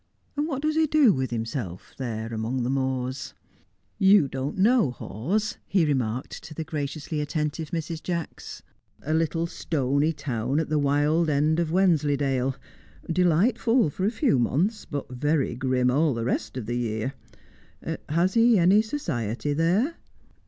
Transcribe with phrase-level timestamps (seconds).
[0.35, 3.35] "And what does he do with himself there among the moors?
[3.99, 8.01] You don't know Hawes," he remarked to the graciously attentive Mrs.
[8.01, 8.63] Jacks.
[9.03, 12.55] "A little stony town at the wild end of Wensleydale.
[13.11, 17.13] Delightful for a few months, but very grim all the rest of the year.
[18.09, 19.97] Has he any society there?"